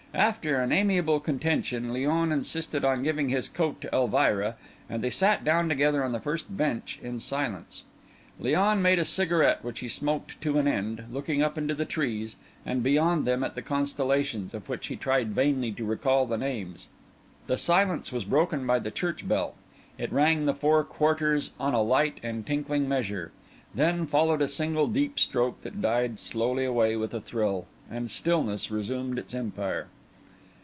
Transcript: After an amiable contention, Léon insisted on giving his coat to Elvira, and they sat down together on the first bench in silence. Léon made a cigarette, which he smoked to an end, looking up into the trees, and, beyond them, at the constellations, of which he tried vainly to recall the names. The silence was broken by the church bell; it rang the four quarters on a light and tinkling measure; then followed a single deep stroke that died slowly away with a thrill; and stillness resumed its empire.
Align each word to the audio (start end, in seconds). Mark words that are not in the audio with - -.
After 0.13 0.59
an 0.59 0.73
amiable 0.73 1.21
contention, 1.21 1.85
Léon 1.93 2.33
insisted 2.33 2.83
on 2.83 3.01
giving 3.01 3.29
his 3.29 3.47
coat 3.47 3.79
to 3.79 3.89
Elvira, 3.93 4.57
and 4.89 5.01
they 5.01 5.09
sat 5.09 5.45
down 5.45 5.69
together 5.69 6.03
on 6.03 6.11
the 6.11 6.19
first 6.19 6.57
bench 6.57 6.99
in 7.01 7.21
silence. 7.21 7.83
Léon 8.39 8.79
made 8.81 8.99
a 8.99 9.05
cigarette, 9.05 9.63
which 9.63 9.79
he 9.79 9.87
smoked 9.87 10.39
to 10.41 10.57
an 10.57 10.67
end, 10.67 11.05
looking 11.13 11.41
up 11.41 11.57
into 11.57 11.73
the 11.73 11.85
trees, 11.85 12.35
and, 12.65 12.83
beyond 12.83 13.25
them, 13.25 13.41
at 13.41 13.55
the 13.55 13.61
constellations, 13.61 14.53
of 14.53 14.67
which 14.67 14.87
he 14.87 14.97
tried 14.97 15.29
vainly 15.33 15.71
to 15.71 15.85
recall 15.85 16.25
the 16.25 16.37
names. 16.37 16.89
The 17.47 17.55
silence 17.55 18.11
was 18.11 18.25
broken 18.25 18.67
by 18.67 18.79
the 18.79 18.91
church 18.91 19.25
bell; 19.25 19.55
it 19.97 20.11
rang 20.11 20.45
the 20.45 20.53
four 20.53 20.83
quarters 20.83 21.51
on 21.57 21.73
a 21.73 21.81
light 21.81 22.17
and 22.21 22.45
tinkling 22.45 22.85
measure; 22.89 23.31
then 23.73 24.05
followed 24.05 24.41
a 24.41 24.49
single 24.49 24.87
deep 24.87 25.17
stroke 25.19 25.61
that 25.61 25.81
died 25.81 26.19
slowly 26.19 26.65
away 26.65 26.97
with 26.97 27.13
a 27.13 27.21
thrill; 27.21 27.65
and 27.89 28.11
stillness 28.11 28.69
resumed 28.69 29.17
its 29.17 29.33
empire. 29.33 29.87